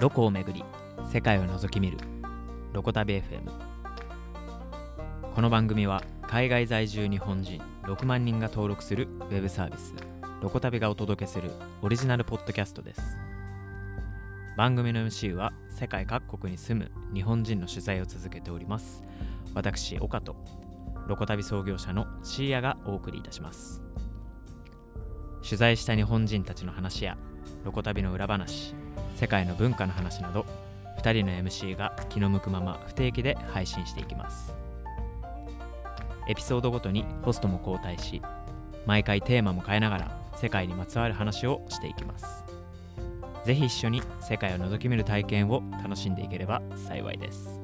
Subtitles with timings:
[0.00, 0.64] ロコをめぐり
[1.12, 1.98] 世界を覗き見る
[2.72, 3.50] ロコ旅 FM
[5.34, 9.94] この番組は海外在住日本人6万人が登録するウェブサービス
[10.42, 13.00] ロコ旅がお届けするオリジナルポッドキャストです。
[14.58, 19.02] 番組の MC は世界各国に住む日本人の取材を続けております。
[19.54, 20.36] 私岡と
[21.06, 23.80] ロコ旅創業者のシーヤがお送りいたします。
[25.42, 27.16] 取材した日本人たちの話や
[27.64, 28.74] ロコ旅の裏話
[29.16, 30.44] 世界の文化の話など
[30.98, 34.54] 2人の MC が気の向くまま不定期で配信していきます。
[36.26, 38.22] エピソードごとにホストも交代し
[38.86, 42.44] 毎回テーマも変えながら世界にまつわる話をしていきます。
[43.44, 47.60] ぜひ一緒に世界を覗き見る体験を楽しんでいければ幸いです。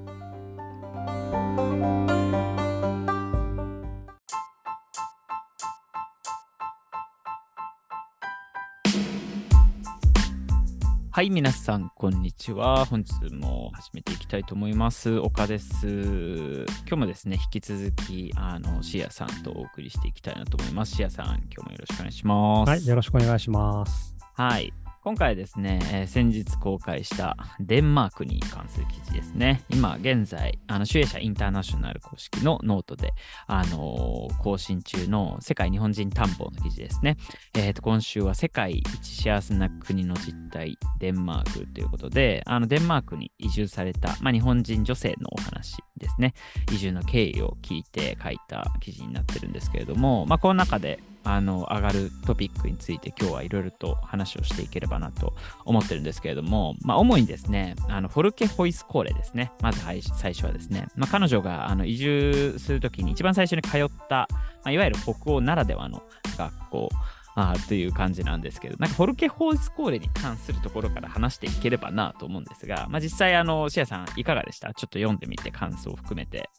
[11.20, 12.86] はい、皆さん、こんにちは。
[12.86, 15.18] 本日も始めていきたいと思います。
[15.18, 15.86] 岡です。
[15.86, 20.96] 今日もですね、引き続き、あの、シアさんとお送りしていきたいなと思います。
[20.96, 22.70] シアさん、今日もよろしくお願いします。
[22.70, 24.16] はい、よろしくお願いします。
[24.32, 24.72] はい。
[25.02, 29.62] 今回ですね、えー先日公開したデンマークに関する記事ですね。
[29.70, 33.14] 今現在、あの、集英社インターナショナル公式のノートで、
[33.46, 37.16] あのー更新中の世界日本人探訪の記事ですね。
[37.54, 46.34] えっ、と、今週は世界一幸せな国の実態、デンマークということで、あの、デンマークに移住された、まあ、日本人女性のお話ですね。
[46.72, 59.52] 移住の経緯を聞いて書いた記事になってるんですけれども、まあ、この中であの上がるトピックについて今日はいろいろと話をしていければなと思ってるんですけれども、まあ、主にですね、あのフォルケホイスコーレですね。
[59.60, 66.02] まずはい最初はですね、まあ、彼女があの移住するときに一番最初に通った、まあ、いわゆる北欧ならではの
[66.36, 66.88] 学校
[67.36, 74.74] あーという感じなんですけど、なんかフォルケホイスコーレに関するところから話していければなと思うんですが、まあ、実際、あの、シアさんいかがでした？
[74.74, 76.50] ちょっと読んでみて感想を含めて。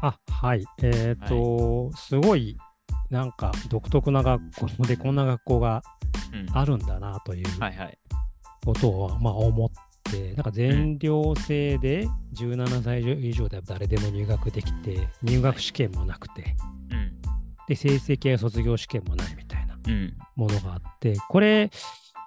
[0.00, 0.64] あ、はい。
[0.82, 2.56] えっ、と、すごい、
[3.10, 4.42] なんか独特な学
[4.76, 5.82] 校でこんな学校が
[6.32, 7.44] うん、あるんだなという。
[8.64, 9.70] ことを、まあ思っ
[10.10, 16.56] て、なんか全寮制で17歳以上で誰でも入学できて、入学試験もなくて、
[16.90, 17.12] うん。
[17.68, 20.16] で、成績や卒業試験もないみたいなうん。
[20.34, 21.70] ものがあって、これ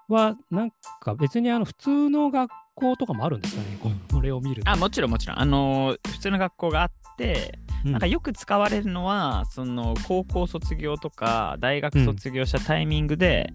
[0.07, 0.71] はなん
[1.01, 4.69] か別にあの普通の学校とかもあるんですかね、ここれを見ると。
[4.69, 5.39] あ、もちろんもちろん。
[5.39, 13.53] あのー普通の学校があって、うんなんかよく使われるのは、その高校卒業とか大学卒業したタイミングで、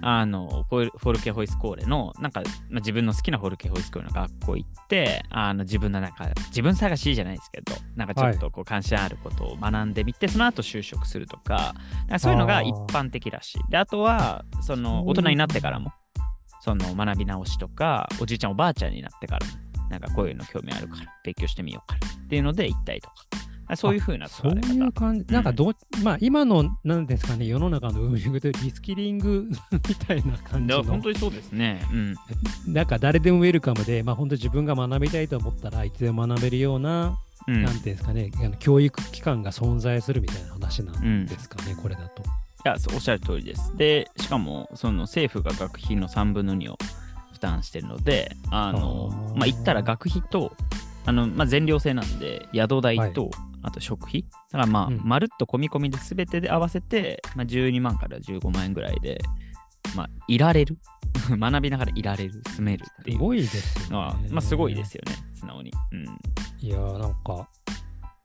[0.00, 11.74] あのフォルケホイスコーレの、なんか、まあ、自分の好きなフォルケホイスコーレの学校行って、あの自分のなんか、自分探しじゃないですけど、なんかちょっとこう関心あることを学んでみて、その後就職するとか、
[12.08, 13.70] かそういうのが一般的らしい。
[13.70, 15.92] で、あとは、その大人になってからも、
[16.60, 19.52] その学び直しとか、おじいちゃんおばあちゃんになってからも、
[19.90, 23.43] なんかこういうの興味あるから、勉強してみようかなっていうので行ったりとか、あ
[23.76, 24.52] そういうふうな使そう。
[24.52, 29.48] いう感じ、なんかどう、まあ今の、なんですかね、世の中の運営でリスキリング
[29.88, 31.82] みたいな感じの、本当にそうですね。
[31.92, 32.72] うん。
[32.72, 42.22] なんか誰でもウェルカムで、まあ本当自分が学びたいと思ったらいつでも学べるような、うん、なんていうんですかね、あの教育機関が存在するみたいな話なんですかね、これだと。
[42.22, 43.76] いやおっしゃる通りです。
[43.76, 46.78] で、しかも、その政府が学費の3分の2を
[47.34, 50.56] 負担してるので、あの、あーまあ、言ったら学費と、
[51.06, 53.30] あの、まあ、全寮制なんで、宿代と、
[53.62, 54.22] あと食費。
[54.22, 59.20] だからまあ、うんまるっと込み込みで全てで合わせて、まあ、12万から15万円ぐらいで、
[59.96, 60.78] まあ、いられる。
[61.30, 64.28] 学びながらいられる、住めるっていうすごいですよね。
[64.30, 65.72] まあ、すごいですよね、素直に。
[65.92, 66.04] うん。
[66.58, 67.48] いやー、なんか、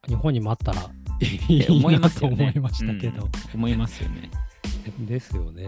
[0.07, 0.81] 日本にもあったら
[1.47, 2.27] いいな思いますと。
[2.27, 3.23] 思いましたけど。
[3.23, 4.29] うん思いますよね。
[4.99, 5.63] ですよね。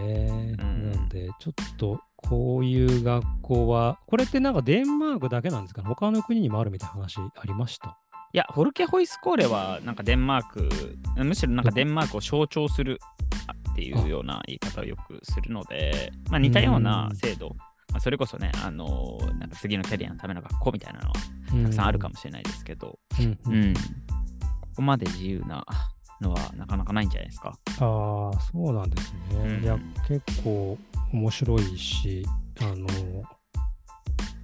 [0.58, 5.88] うんなんで、ちょっとこういう学校は、これってなんかデンマークだけなんですかね？
[5.88, 7.98] 他の国にもあるみたいな話ありました？
[8.32, 10.68] いや、フォルケホイスコーレは、なんかデンマーク、
[11.16, 12.98] むしろなんかデンマークを象徴する
[13.72, 17.50] っていうような言い方をよくするので、まあ似たような制度、
[17.90, 21.14] まあ、それこそね、あのなんか次のキャリアのための学校みたいなのは
[21.64, 23.26] たくさんあるかもしれないですけど、うん。
[23.26, 23.80] ううんん、こ
[24.76, 25.66] こまで自由な
[26.22, 27.58] のはなかなかないんじゃないですか？
[27.80, 29.18] ああ、そうなんですね。
[29.34, 29.78] うんいや、
[30.08, 30.78] 結構
[31.12, 32.26] 面白いし、
[32.60, 32.86] あの、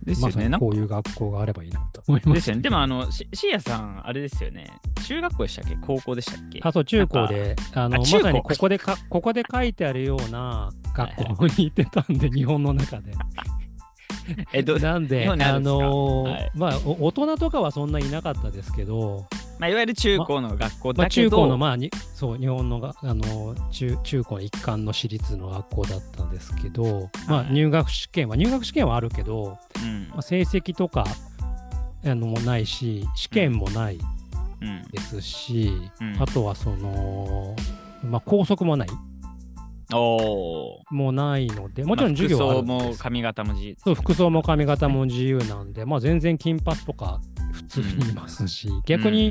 [0.05, 0.49] ですよね。
[0.49, 2.35] まこういう学校があればいいなと思います。
[2.35, 2.63] ですよね。
[2.63, 4.67] でも、あの、しシアさん、あれですよね。
[5.07, 5.77] 中学校でしたっけ？
[5.77, 6.61] 高校でしたっけ？
[6.63, 13.13] あと中高で、あのまさにここでか、ここで書いてあるような学校に行ってたんで、日本の中で。
[14.53, 19.27] え、どなんで、あのーはいまあ、お大人とかはそんないなかったですけど、
[19.59, 27.53] まあ、いわゆる中高の学校まあ、だけど、中高の、まあ、にそう、日本のがあの中中高の一貫の私立の学校だったんですけど、まあ、はい。
[27.53, 30.09] 入学試験は、入学試験はあるけど、うん。
[30.11, 31.05] まあ、成績とか
[32.05, 33.99] あのもないし、試験もない
[34.61, 34.83] うん。
[34.91, 36.17] ですし、うん。
[36.23, 37.57] あとはその、
[38.05, 38.89] まあ、校則もない、
[39.93, 40.95] おー。
[40.95, 42.91] もうないので、もちろん授業はまあ服装。
[42.91, 43.77] も髪型も自由。
[43.83, 47.21] そう服装も髪型も自由なんで、まあ、全然金髪とか
[47.69, 49.31] 普通にいますし、逆に、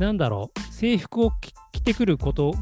[0.00, 2.54] なんだろう、制服を着着てくること、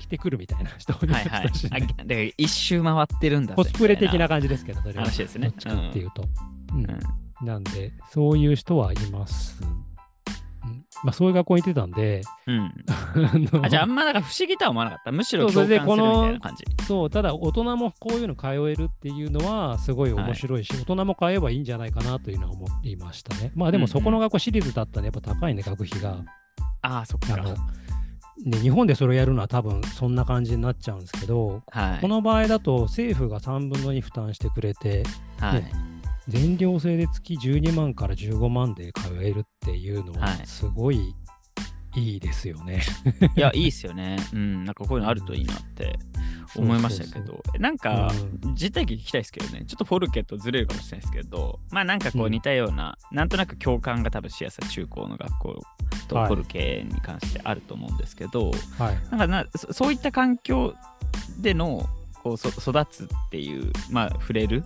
[0.00, 2.34] 着てくるみたいな人もはいはい。
[2.38, 5.04] 一周回ってるんだぜコスプレ的なみ感じですけど、それは。
[5.04, 5.48] 話ですね。
[5.48, 6.24] どっちかっていうと。
[6.72, 6.76] う
[7.44, 7.46] ん。
[7.46, 9.62] なんで、そういう人はいます。
[11.02, 12.56] うんまあ、そういう学校に行ってたんで、うん。
[12.56, 15.12] うんあじゃああんまなんか不思議とは思わなかった。
[15.12, 16.64] むしろ共感するみたいな感じ。
[16.84, 23.52] そう、ただ大人もこういうの通えるっていうのはすごい面白いし、大人も通えばいいんじゃないかなというのは思いましたね。
[23.54, 26.24] まあでもそこの学校私立だったらやっぱ高いね、学費が。
[26.82, 27.34] ああそっか。
[27.34, 27.54] あの
[28.44, 32.00] ね、日本でそれをやるのは多分そんな感じになっちゃうんですけど、はい。
[32.00, 35.02] この場合だと政府が3分の2負担してくれて、
[35.38, 35.62] はい。
[35.62, 35.87] ね
[36.28, 40.46] 全寮制で月12万から15万で通えるっていうのははい。
[40.46, 41.14] すごい
[41.96, 42.82] いいですよね。
[43.34, 44.18] いやいいっすよね。
[44.32, 45.98] うんなんかこういうのあるといいなって
[46.54, 47.42] 思いましたけど。
[47.58, 48.12] なんか
[48.44, 48.54] うん。
[48.54, 49.64] 実体験聞きたいですけどね。
[49.66, 55.60] ちょっとフォルケとずれるかもしれないですけどまあなんかこううん似たような、なんとなく共感が多分しやすい中高の学校
[56.08, 58.98] とはいフォルケに関してあると思うんですけど、はい。
[59.10, 60.74] なんかなそそういった環境
[61.40, 61.88] での
[62.22, 64.64] こうそ育つっていう、まあ、触れる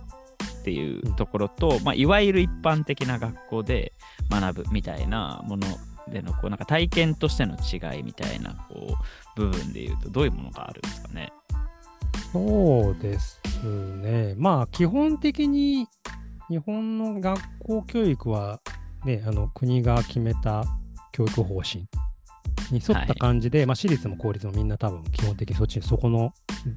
[0.63, 3.91] っていうところと、まあ、いわゆる一般的な学校で
[4.29, 5.67] 学ぶみたいなもの
[6.07, 8.95] でのこうなんか体験としての違いみたいなこ
[9.37, 11.33] う部分でいうとどういうものがあるんですかね？
[12.31, 14.35] そうですね。
[14.37, 15.85] まあ、基本的に
[16.49, 18.61] 日本の学校教育は、
[19.03, 20.63] ね、あの国が決めた
[21.11, 21.85] 教育方針
[22.71, 26.31] に沿った感じで、まあ、私立も公立もみんな多分基本的にそっちにそこの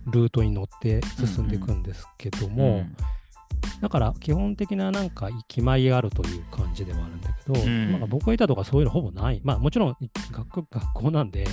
[0.07, 2.97] ルートに乗って進んでいくんですけども、ん
[3.81, 9.41] だから基本的ななんか決まりがあるという感じではあるんだけど、うんなんか僕がいたとかそういうのほぼない。
[9.45, 9.97] まあもちろん
[10.33, 11.47] 学学校なんで、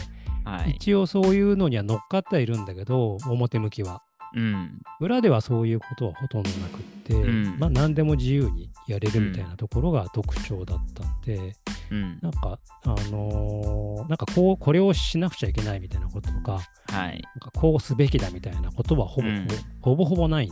[0.45, 0.71] はい。
[0.71, 4.01] 一応そういうのには乗っかってはいるんだけど、表向きは。
[4.35, 4.81] うん。
[4.99, 11.53] 裏ではそういうことはほとんどなくって、うんまあ何でも自由にやれるみたいなところが特徴だったんで、
[11.91, 12.19] うん。
[12.21, 17.21] なんか、あのーなんかこう、これをしなくちゃいけないみたいなこととか、はい。
[17.21, 19.47] なんかこうすべきだみたいなことはほぼ、うん
[19.81, 20.49] ほぼほぼないん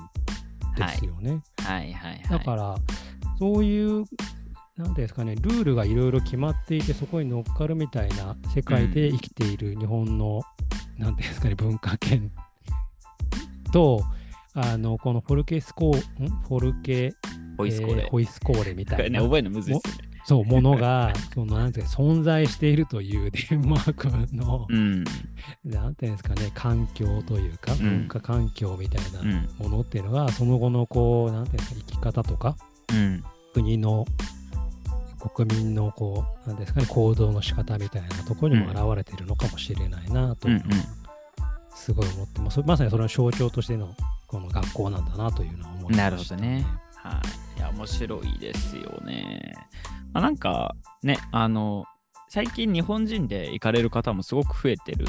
[0.87, 1.41] ですよね。
[1.59, 1.93] はい。
[1.93, 2.11] はい。
[2.11, 2.23] はい。
[2.29, 2.75] だから、
[3.39, 4.09] そういう、なんて
[4.83, 10.41] いうんですかね、ルールがいろいろ決まっていて、そこに乗っかるみたいな世界で生きている日本の、
[10.97, 12.31] なんていうんですかね、文化圏
[13.71, 14.03] と、
[14.53, 16.29] あの、このフォルケスコー、ん？
[16.41, 17.13] フォルケ、
[17.57, 18.03] ホイスコーレ。
[18.03, 20.10] えーホイスコーレみたいな、覚えるのむずいっすね。
[20.23, 25.03] そう、ものが、その、なんていうか、存在しているというデンマークの、うん。
[25.65, 29.49] なんていうんですかね、環境というか、ん文化環境みたいなうん。
[29.59, 32.55] ものっていうのが、その後の、こう、なんていうんですか、生き方とか、
[32.91, 33.23] うん。
[33.53, 34.05] 国の
[35.29, 40.47] 国民のこうなんですかね行動の仕方みたいなところにも現れているのかもしれないなと
[41.75, 43.95] すごい思ってます、まさにそれの象徴としての
[44.27, 46.65] この学校なんだなというのは思いました、なるほどね。
[46.95, 47.13] はい。
[47.13, 49.53] いや、面白いですよね。
[50.13, 51.85] まあ、なんか、ね、あの、
[52.27, 55.05] 最近日本人で行かれる方もすごく増えてる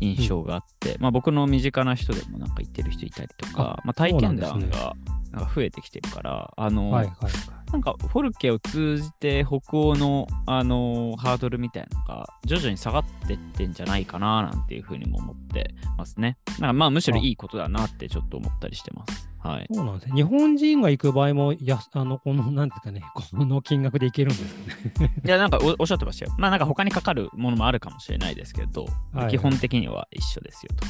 [0.00, 4.94] 印象があって、まあ僕の身近な人でもなんか行ってる人いたりとか、まあ体験談が
[5.32, 16.38] なんか増えてきてるから、あの、はいはいはいなんかフォルケを通じて北欧の、あのーハードルみたいなのが徐々に下がってってんじゃないかななんていうふうにも思ってますね。
[16.60, 19.28] なんかまあむしろいいことだなってちょっと思ったりしてます。
[19.38, 19.66] はい。
[19.72, 24.54] そうなんですね日本人が行く場合もやあのこのなんですかね この金額で行けるんです
[24.94, 26.34] かね いやなんかおおっしゃってましたよ。
[26.38, 30.86] まあなんか他にかかるものもあるかもしれないですけど、はい基本的には一緒ですよと。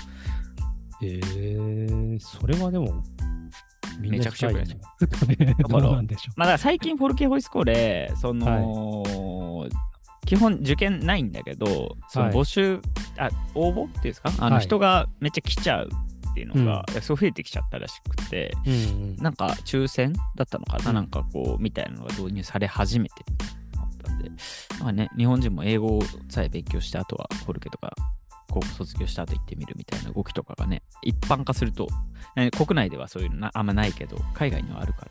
[1.02, 3.02] えー、それはでも
[3.99, 5.26] めちゃくちゃ良くないですか？
[5.26, 5.57] ね。
[5.69, 9.67] どうなんでしょまあだから最近フォルケホイスコーレ、その、
[10.26, 12.35] 基本受験ないんだけど、そのはい。
[12.35, 12.81] 募集、
[13.19, 14.33] あ、応募っていうんですか？
[14.38, 14.65] あのはい。
[14.65, 15.88] 人がめっちゃ来ちゃう
[16.31, 18.79] っていうのが、そう増えてきちゃったらしくて、う、うんう
[19.12, 20.95] ん、なんか抽選だったのかな、うん。
[20.97, 23.25] なんかこう、みたいなのが導入され始めてっ
[24.03, 24.31] たんで、
[24.81, 27.95] まあね、日本人も英語さえ勉強して、あとはフォルケとか、
[28.50, 31.88] 高校卒業した後行ってみるみたいな動きとかがね、一般化すると、
[32.37, 35.11] ね国内ではそういうのなあんまないけど、海外にはあるから、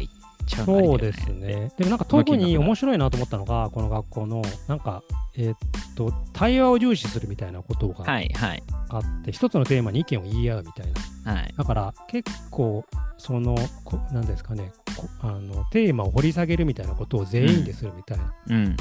[0.00, 0.14] 行っ
[0.46, 1.72] ちゃうそうですね。
[1.76, 5.02] でもなんか特に面白いなと思ったのが、この学校の、なんか、
[5.36, 5.56] えーっ
[5.96, 10.92] と、対話を重視するみたいなことがはいはいあって、一つのテーマに意見を言い合うみたい
[11.24, 11.32] な。
[11.32, 11.54] はい。
[11.56, 12.84] だから結構、
[13.18, 18.76] その、こなんですかねこあの、テーマを掘り下げるみたいなことを全員でするみたいなうん。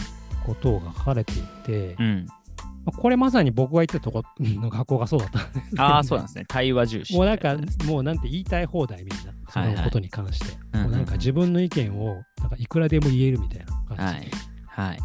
[0.45, 2.25] ことが書かれていて、うん。
[2.27, 2.42] まあ
[2.91, 6.45] これまさに僕が行ってたとこの学校がそうだったんですああ、そうなんですね。
[6.49, 7.15] 対話重視。
[7.15, 10.57] もうなんか、もうなんて言いたい放題みんな、そはいはいのことに関して。
[10.73, 14.31] うんうんもうなんか自分の意見をなんかいくらでも言えるみたいな感はい。
[14.67, 14.99] はい。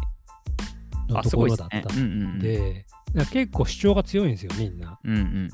[1.07, 1.77] のところだった。
[1.93, 2.05] んうんう
[2.35, 2.39] ん。
[2.39, 4.99] で、なんか結構主張が強いんですよ、みんな。
[5.03, 5.49] うんうん。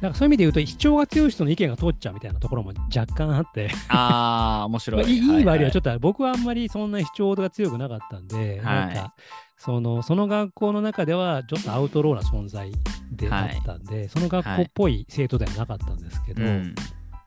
[0.00, 5.12] なんかそういう意味で言うと、主張が強い人の意見が通っちゃうみたいなところも若干あって、ああ、面白 まあ、い。
[5.12, 9.14] いいいい悪いはちょっっと僕はあんまりそんな主張が強くなかったんで、はいなんか
[9.60, 12.72] そのその学校の中ではちょっとアウトローな存在
[13.12, 16.74] であったんで、その学校っぽい生徒ではなかったんですけど、うん。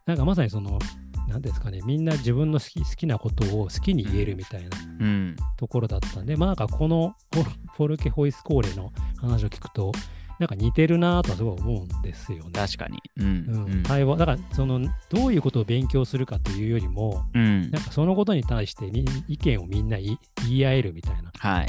[0.08, 0.80] なんかまさにその、
[1.28, 5.36] なんですかね、みんな自分の好き好きなことを好きに言えるみたいなうん。
[5.58, 7.16] ところだったんで、まあなんかこの
[7.78, 9.92] フォルケホイスコーレの話を聞くと、
[10.40, 12.52] なんか似てるなとはすごい思うんですよね。
[12.54, 12.98] 確かに。
[13.18, 13.26] うん。
[13.26, 21.68] うんうん対話だからそのどういうことを勉強するかというよりもうんなんかそのことに対してみ意見をみんな言い言い合えるみたいなはい。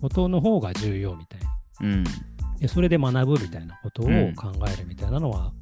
[0.00, 1.48] ことの方が重要みたいな。
[1.82, 2.04] うん。
[2.58, 4.34] でそれで学ぶみたいなことをうん。
[4.34, 5.52] 考えるみたいなのは、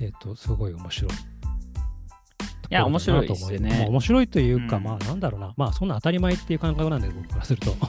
[0.00, 1.10] えっ、とすごい面白い。
[1.12, 3.70] いや面白いですよね。
[3.70, 4.84] まあ面白いというか、うん。
[4.84, 7.76] まあなんだろうな、まあそんな当たり前っていう感覚なんで僕からすると。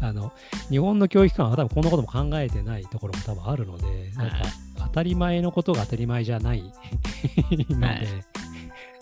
[0.00, 0.32] あの
[0.68, 4.44] 日本の教育機関は多分こんなことも考えてないところも多分あるので、なんかはい
[4.78, 6.62] 当たり前のことが当たり前じゃない。
[7.70, 8.06] ので、はい。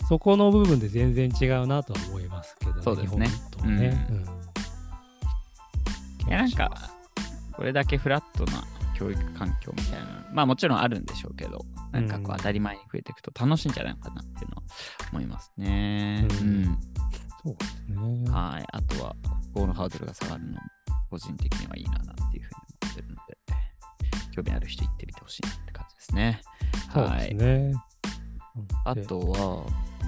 [0.07, 3.27] そこの部分で全然違うなとは思いますけど、そうですね。
[3.27, 4.07] 日本とね。
[4.09, 4.15] うん。
[4.17, 4.50] うん
[6.27, 6.71] いや、なんか、
[7.53, 8.63] これだけフラットな
[8.95, 14.63] 教育環境みたいな、まあもちろんあるんでしょうけど、なんかこうんう当たり前に増えていくと楽しいんじゃないのかなっていうのは
[15.11, 16.27] 思いますね。
[16.29, 16.79] ううんん。
[17.43, 18.31] そうですね。
[18.31, 18.65] はい。
[18.71, 19.15] あとは、
[19.53, 20.59] 国語のハードルが下がるのも、
[21.09, 23.37] 個人的にはいいななんていうふうに思ってるので、
[24.33, 26.41] 興味ある人行ってみてほしいなって感じですね。
[26.93, 27.35] そうはい。
[27.35, 27.73] ですね。
[28.85, 29.65] あでとは、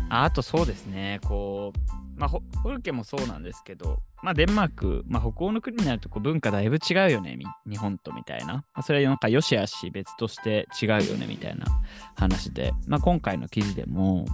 [0.10, 8.54] ああとそうですね、こう、まあ、ホホルケもそうなんですけど、まあ、デンマーク、まあ、北欧の国になるとこう文化だいぶ違うよね、み日本とみたいな。
[8.54, 11.66] まあ、それはなんか良し悪し別として違うよね、みたいな
[12.16, 14.26] 話で、まあ、今回の記事でも、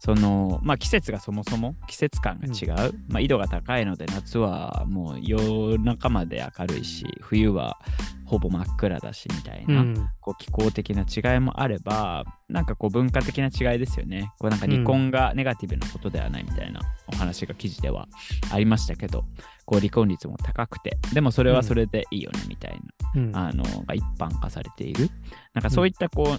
[0.00, 2.94] その、まあ、季節がそもそも季節感が違う。
[3.08, 7.78] まあ、緯度が高いので、夏はもう夜中まで明るいし、冬は
[8.26, 9.80] ほぼ真っ暗だし、みたいな。
[9.80, 14.30] うんこう気候的な違いもあれば、なんかこう文化的な違いですよね。
[14.38, 18.08] こうなんか離婚がネガティブなことではないみたいなお話が記事では
[18.52, 19.24] ありましたけど、
[19.64, 22.80] こう離婚率も高くて、でもそれはそれでいいよねみたい
[23.14, 23.32] うん。
[23.32, 25.10] な、あのが一般化されている。
[25.54, 26.36] なんかそういったこ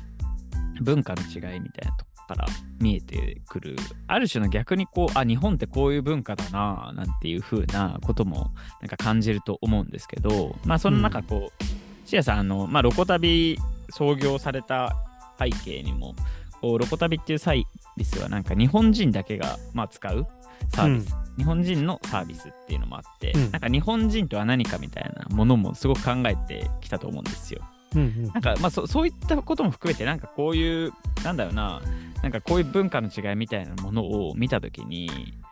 [0.80, 2.46] う、文化の違いみたいなとこから
[2.80, 3.76] 見えてくる、
[4.08, 8.52] ある種の逆にこう、あ、日本ってこういう文化だな、なんていう風なことも
[8.82, 11.64] なんか感じると思うんですけど、まあその中こう、
[12.10, 13.58] シアさん、あの、まあ、ロコ旅
[13.92, 14.96] 創業された
[15.38, 16.16] 背景にも、
[16.60, 17.64] こうロコ旅っていうサー
[17.98, 20.28] ビスはなんか日本人だけが、まあ、使う
[20.70, 23.52] サービス、日本人のサービスっていうのもあって、うん。
[23.52, 27.62] なんか日本人とは何かみたいなものもすごく考えてきたと思うんですよ。
[27.96, 28.24] うんうん。
[28.28, 30.92] なんかまあそそういったことも含めてなんかこういう
[31.24, 31.82] なんだろうな
[32.22, 35.10] なんかこういう文化の違いみたいなものを見たときに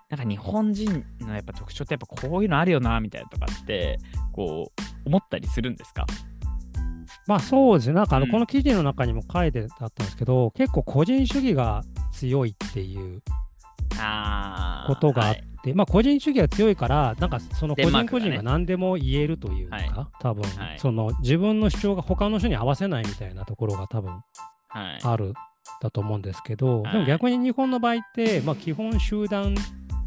[0.09, 3.99] なんか日本人のやっぱ特徴ってやっぱこういうのあるよなみたいなとかって
[4.33, 6.05] こう思ったりするんですか？
[7.25, 7.95] まあそうですね。
[7.95, 8.31] なんかあの、うん。
[8.31, 11.83] この記事の中にも書いてあったんですけど、結構個人主義が
[12.13, 13.21] 強いっていう
[14.87, 19.91] ことがあっはいて、まあ個人主義が強いから、なんかその個人個人が何でも言えるというか、はい。
[20.19, 20.79] 多分、はい。
[20.79, 24.11] その自分の主張が他の人に合わせないみたいなところが多分
[24.69, 24.99] はい。
[25.03, 25.33] ある
[25.81, 26.93] だと思うんですけど、はい。
[26.93, 29.55] でも逆に日本の場合って、まあ基本集団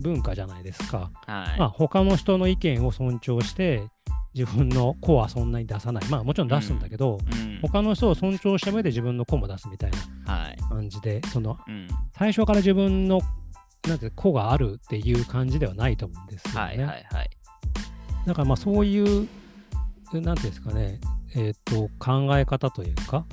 [0.01, 1.11] 文化じゃないですか。
[1.27, 1.59] はい。
[1.59, 3.83] まあ他の人の意見を尊重して、
[4.33, 6.05] 自分の子はそんなに出さない。
[6.09, 7.59] まあもちろん出すんだけど、うん。
[7.63, 9.91] 他の人を尊重した上で自分の子も出すみたい
[10.25, 10.57] なはい。
[10.69, 11.89] 感じで、そのうん。
[12.17, 13.21] 最初から自分の
[13.89, 16.61] なんて子があるっていう感じではないと思うんですよね。
[16.61, 17.31] はいはいはい。
[18.27, 19.29] だからまあそういう、
[20.13, 21.01] なんていうんですかね、
[21.35, 23.25] えっ、と、考え方というか、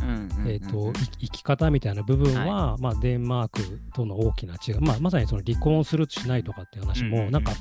[0.47, 3.61] えっ、と、い生き方みたいな部分は、まあデンマーク
[3.93, 7.33] との大きな違い、まあまさにその離婚するしないとかっていう話も、うんうんうん。
[7.33, 7.51] なんか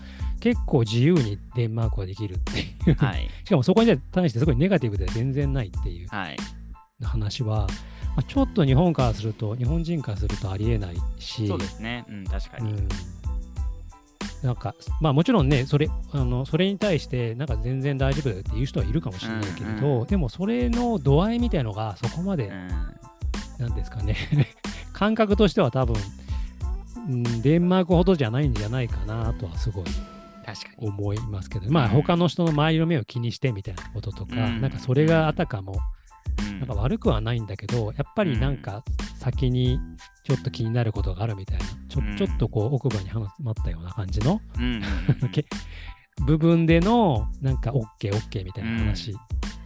[0.40, 6.36] 結構自由にデンマークはできるっていう、はいしかもそこに対してすごいネガティブでは全然ないっていうはい
[7.02, 7.66] 話は、
[8.16, 12.06] まあ、ちょっと日本からすると、日本人からするとありえないし、そうですね。
[12.08, 12.72] うん確かに。
[12.72, 12.88] うん、
[14.42, 22.68] なんか、まあもちろんね、それあのそれに対して、なんか全然大丈夫だよっていう人はいるかもしれないけれど、うんうんでもそれの度合いみたいのがそこまで、うん。
[23.58, 24.16] なんですかね、
[24.92, 25.96] 感覚としては多分、
[27.08, 29.84] うんデンマークほどじゃないんじゃないかなとはすごい
[30.44, 30.88] 確かに。
[30.88, 31.90] 思いますけど、まあうん。
[31.90, 34.60] 他の人の周りの目を気にしてみたいなこととか、うん。
[34.62, 35.95] なんかそれがあたかも、うん
[36.58, 38.84] なんか悪くはないんだけど、やっぱりなんか
[39.18, 39.78] 先に
[40.24, 42.16] ちょっと気になることがあるみたいな、ちょうん。
[42.16, 44.40] ちょっとこう奥歯にはまったような感じの、
[46.26, 49.12] 部分でのなんか OKOK、OK, OK みたいな話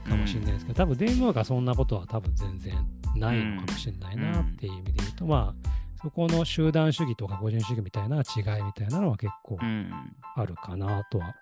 [0.09, 2.75] かもしれないですけど、多分デンマークはそんなことは多分全然
[3.17, 5.71] ないのかもしれないなっていう意味で言うと、まあ
[6.03, 9.59] そこの集団主義とか個人主義みたいな違いみたいなのは結構
[10.35, 11.35] あるかなとは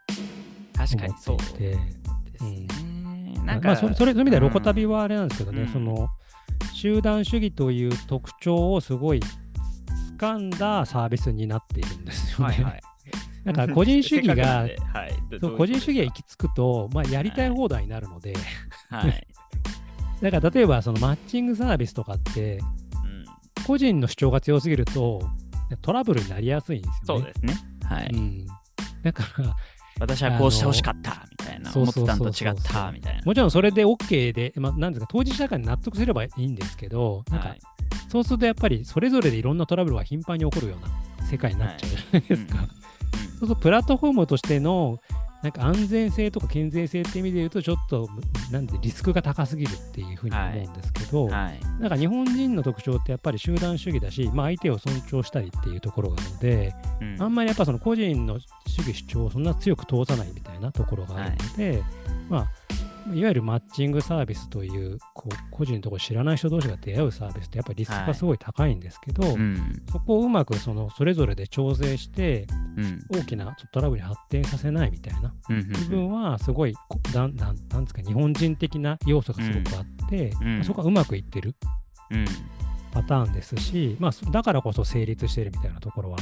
[0.76, 1.78] 確かにそうで
[3.49, 6.09] なんか、まあ、それそういう意味ではロコ旅はあれなんですけどね、うん、その
[6.75, 9.21] 集団主義という特徴をすごい
[10.19, 12.55] 掴んだサービスになっているんですよね。
[12.55, 12.81] はいはい。
[13.45, 18.35] なんか個人主義が、 はい、そう個人主義が行き着くと、まあ、やりたい放題になるので、
[18.90, 19.26] はい、
[20.21, 25.23] だから例えばそのマッチングサービスとかって、うん、個人の主張が強すぎると
[25.81, 27.25] トラブルになりやすいんですよね。
[27.25, 27.69] そうですね。
[27.85, 28.11] はい。
[28.12, 28.47] うん、
[29.02, 29.57] だから
[30.00, 31.26] 私はこうしてほしかった
[31.70, 33.22] な、思ってたんと違ったみたいな。
[33.25, 37.54] もちろんそれで OK で、まあ、なんですか、当事者間に納得すればいいんですけど、なんか、
[38.08, 42.56] そうするとやっぱりそれぞれでいろんなトラブルが頻繁に起こるような世界になっちゃうじゃないですか。
[42.56, 44.98] はいうん、そうするとプラットフォームとしての
[45.42, 48.09] なんか安全性とか健全性って意味で言うと、ちょっと
[48.50, 61.83] なんでリスクが高すぎるっていうふうに思うんですけど、はいはい、なんか日本人の特徴ってやっぱり集団主義だし、まあ、相手を尊重したりっていうところがあるので、うん、あんまりやっぱその個人の主義主張をそんな強く通さないみたいなところがあるので、はい、
[62.28, 62.49] まあ
[63.14, 69.34] いわゆるマッチングサービスというこう個人のところ知らない人同士が出会うサービスってやっぱりリスクがすごい高いんですけど、はい。
[69.34, 72.46] うん、そこをうまくそのそれぞれで調整して、
[73.10, 76.74] 大きなトラブルに発展させないみたいな部分はすごい
[77.14, 81.54] なんなんですか日本人的な要素がすごくあって、うん、そこがうまくいってる。
[82.90, 86.18] パターンですし、まあ、だからこそ成立してるみたいなところは、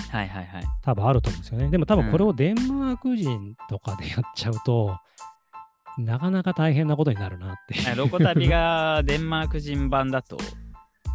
[0.83, 1.71] 多分あると思うんですよね。
[1.71, 4.99] でも多分これをデンマーク人とかでやっちゃうと、
[5.99, 10.37] なかなか大変なことになるなってロコ旅が デンマーク人版だと、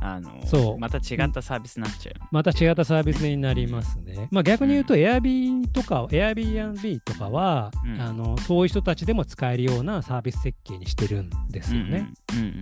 [0.04, 2.16] あのそうまた違ったサービスになっちゃう。
[2.32, 4.28] また違ったサービスになりますね。
[4.32, 12.12] まあ逆に言うと、Airb とか、Airbnb とかは、うん、あの、そういう人たちでも使えるようなサービス設計にしてるんですよね。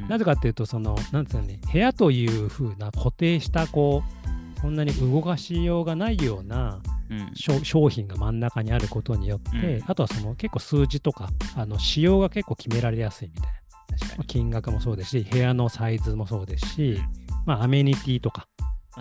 [0.10, 4.19] なぜかっていうと、その、なんですかね、部屋というふうな固定した、こう、
[4.62, 7.32] そんなに動かしようがないような、うん、
[7.64, 13.98] 商品が真ん中にあることによって、うん、あとはその結構数字とかあの仕様が結構決められやすいみたいな。
[13.98, 14.28] 確かに。
[14.28, 17.00] 金額もそうですし部屋のサイズもそうですし、
[17.46, 18.48] まあ、アメニティとか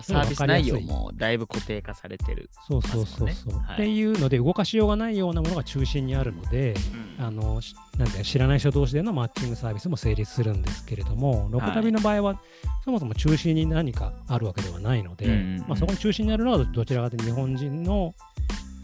[0.01, 6.75] サービス内容もだいぶ固定化されてる、そうそうそうそう、はい、っていうので動かしようがないようなものが中心にあるので、
[7.19, 7.59] うん、あの
[7.97, 12.37] なんで知らない人同士でのマッチングサービスも成立するんですけれどもロコ旅の場合は、はい、
[12.85, 18.13] そもそも中心に何かあるわけではないので、うんうん、まあ、そこに中心にあるのはどちらかというと日本人の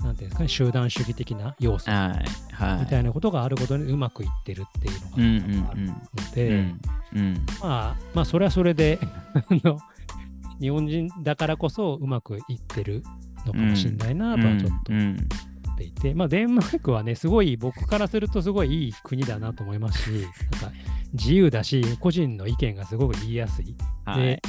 [0.04, 5.02] なんていうんですかね、集団主義的な要素みたいなことがあることにうまくいってるっていう
[5.52, 5.96] のがあるの
[6.36, 6.76] で、
[7.60, 9.00] まあ、まあ、それはそれで
[10.60, 13.04] 日本人だからこそうまくいってる
[13.46, 20.72] のかもしれないなとはちょっと思っていて、まあ、デンマークはね、すごい僕からするとすごいいい国だなと思いますし、なんか
[21.14, 23.76] 自由だし、個人の意見がすごく言いやすい。
[24.06, 24.42] はい、で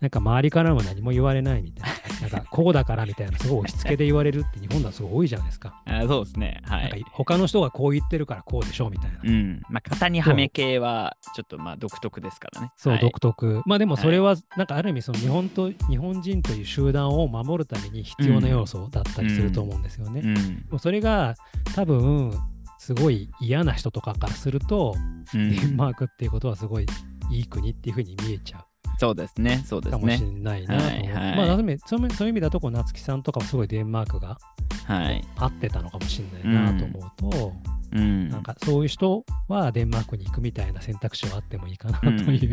[0.00, 5.82] なんか周りからも何も言われないみたいな、 なんかこうだからみたいな、すごい押し付けで言われるって日本ではすごい多いじゃないですか。
[5.84, 6.62] あそうですね。
[6.64, 7.04] はい。
[7.12, 9.18] 他の人がこう言ってるからこうでしょうみたいな。
[9.22, 9.62] うん。
[9.68, 12.72] まあ、型にはめ系はちょっとまあ独特ですからね。
[12.76, 13.62] そう、はい、独特。
[13.66, 20.22] まあでもそれは、なんかある意味、その日本と、日本人という集団を守るために必要な要素だったりすると思うんですよね。
[20.70, 21.34] うん、それが
[21.74, 22.32] 多分、
[22.78, 24.96] すごい嫌な人とかからすると、
[25.34, 26.86] デンマークっていうことはすごい
[27.30, 28.69] いい国っていうふうに見えちゃう。
[29.00, 29.98] そうですね、そうですね。
[29.98, 30.90] かもしれないなと思う。
[30.90, 31.46] はいはい、まあ、
[31.86, 34.36] そういう意味だと、こう夏木さんとかもすごいデンマークが、
[34.84, 37.52] はい、合ってたのかもしれないなと思うと、
[37.92, 42.52] うん、なんかそういう人はデンマークに行くみたいな選択肢はあってもいいかなという、う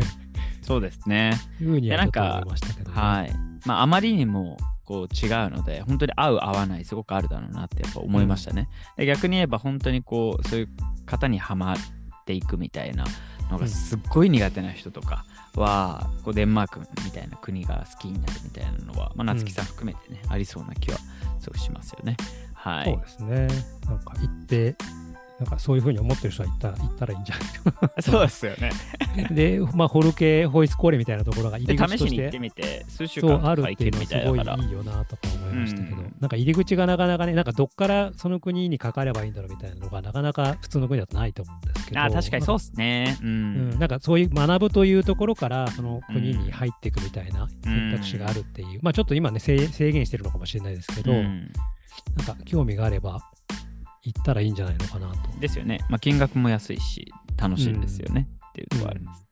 [0.62, 1.32] そうですね。
[1.60, 3.32] いうふうには思いましたけど、ね、はい。
[3.66, 4.56] まあ、あまりにも
[4.86, 8.70] こう違うので、本当に合う合わないすごくあるだろうなってやっぱ思いましたね。
[8.96, 10.68] うん、逆に言えば本当にこう、そういう
[11.04, 11.76] 方にはまっ
[12.24, 13.04] ていくみたいな
[13.50, 15.24] のがすっごい苦手な人とか、
[15.58, 20.98] はこうデンマークみたいな国が好きになるみたいなのは、まあ、夏木さん含めてね、うん、ありそうな気は
[21.40, 22.16] すごくしますよね。
[22.54, 22.84] はい。
[22.84, 23.48] そうですね。
[23.86, 24.76] なんか行って
[25.38, 28.02] なんかそういうふうに思ってる人は行ったら行ったらいいんじゃない？
[28.02, 28.70] そうですよね。
[29.30, 42.00] で、まあ、ホルケホイスコーレみたいなところが入り口として試しに行ってみて、数週間あるっていうのはすごいいいよなとか思いましたけど、うん、なんか入り口がなかなかね、なんかどっからその国にかかればいいんだろうみたいなのがなかなか普通の国だとないと思うんですけど。
[42.00, 43.30] あ確かにそうですね、うん、う
[43.76, 43.78] ん。
[43.78, 51.52] なんかそういう学ぶというところからその国に入っていくみたいな選択肢があるっていう、うん、まあちょっと今ね制限してるのかもしれないですけど、うん、
[52.16, 53.20] なんか興味があれば
[54.02, 55.40] 行ったらいいんじゃないのかなと。
[55.40, 55.80] ですよね。
[55.88, 59.26] まあ、金額も安いし、楽しいんですよね、うん、っていうところあります。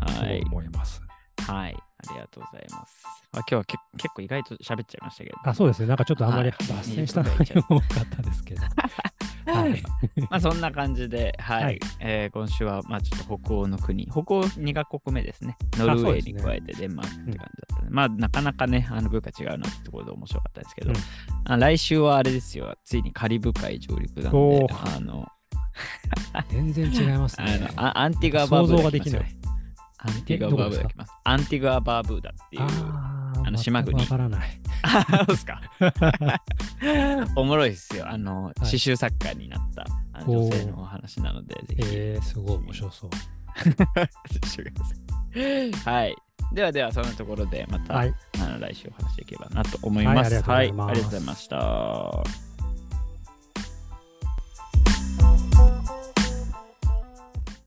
[0.00, 0.42] うん、はい。
[0.42, 1.02] 思います。
[1.38, 1.76] はい。
[2.08, 3.04] ありがとうございます。
[3.32, 5.36] あ今日はけ結構意外と喋っちゃいましたけど。
[5.44, 5.88] あ、そうですね。
[5.88, 8.62] なんかちょっとあんまり脱線した内容多かったですけど。
[9.46, 9.82] はい。
[10.30, 11.64] まあそんな感じで、はい。
[11.64, 15.56] はいえー今週は、まあちょっと北欧の国、北欧2カ国目ですね。
[15.74, 17.88] ノルウェーに加えてデンマークって感じだったね。
[17.90, 20.96] まあなかなかね、あの文化違うなってところで面白かったですけど、うん
[21.46, 25.26] あ来週はあれですよ、ついにカリブ海上陸なんおで、ーあの、
[26.50, 27.58] 全然違いますあね。
[27.58, 29.36] のあアンティグア・バーブーダ想像ができない
[29.98, 31.12] アンティグア・バーブーダ来ます。
[31.24, 32.62] アンティグア・バーブーダっていう。
[33.44, 34.60] あの島国わからない。
[34.82, 35.60] あ、そうですか。
[37.36, 38.08] おもろいですよ。
[38.08, 39.84] あの、い刺繍作家になった
[40.26, 41.82] 女性のお話なので、ぜひ。
[41.92, 43.10] えー、すごい面白そう。
[45.84, 46.16] はい。
[46.52, 48.14] ではでは、そんなところでまた、はい。
[48.40, 52.43] あの来週お話しできればなと思いますはいありがとうございました。